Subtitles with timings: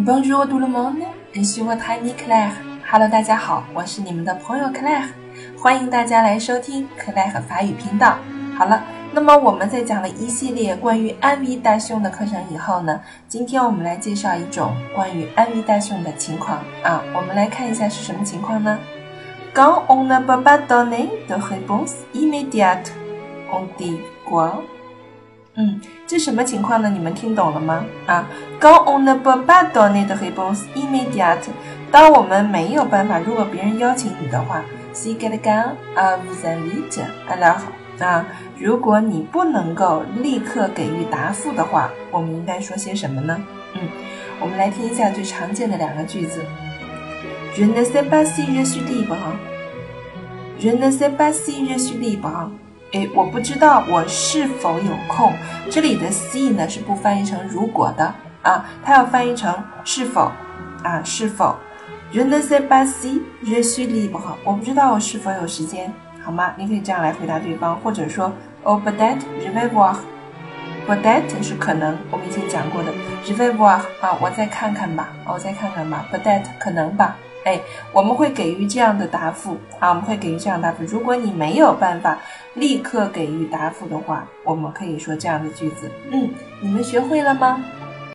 [0.00, 2.52] Bonjour tout le monde, je suis votre ami Claire.
[2.88, 5.08] Hello，大家好，我是你们的朋友 Claire，
[5.60, 8.16] 欢迎大家来收听 Claire 法语频道。
[8.56, 8.80] 好了，
[9.12, 18.78] 那么我们在讲了一系列关于安 V 大胸的课程以后呢，今天我们来介绍一种关于安 V 大胸的情况啊，我们来看一下是什么情况呢
[19.52, 22.92] ？Quand on ne peut pas donner de réponse immédiate,
[23.52, 24.62] on dit quoi?
[25.60, 26.88] 嗯，这什么情况呢？
[26.88, 27.84] 你们听懂了吗？
[28.06, 28.24] 啊
[28.60, 31.48] ，Quand on ne peut pas donner de réponse immédiate，
[31.90, 34.62] 当我们没有办法，如果别人邀请你的话
[34.94, 37.58] ，Si quelqu'un vous invite，alors
[37.98, 38.24] 啊，
[38.56, 43.36] 如果你不能够立刻给予答复的话，我们应该说些什么呢？
[43.74, 43.80] 嗯，
[44.40, 46.40] 我们来听一下最常见的两个句子
[47.56, 52.50] ：Je ne sais pas si je suis libre，Je ne sais pas si je suis libre。
[52.92, 55.32] 哎，我不知道我是否有空。
[55.70, 60.32] 这里的 “see” 呢是不翻译成“如果”的啊，它要翻译成“是否”
[60.82, 61.56] 啊，是否。
[62.10, 64.18] Je ne sais pas si je suis libre。
[64.42, 65.92] 我不知道我是否有时间，
[66.24, 66.54] 好吗？
[66.56, 69.96] 你可以这样来回答对方，或者说，Oh, peut-être je vais voir。
[70.86, 72.90] Peut-être 是可能，我们以前讲过的。
[73.26, 76.06] Je vais voir 啊，我再看看吧，我再看看吧。
[76.10, 77.18] Peut-être 可能吧。
[77.44, 77.60] 哎，
[77.92, 80.84] 我们会给予这样的答复啊，我们会给予这样答复。
[80.84, 82.18] 如果你没有办法
[82.54, 85.90] 立刻给予答复的话，我们可以说这样的句子。
[86.10, 86.28] 嗯，
[86.60, 87.64] 你们学会了吗？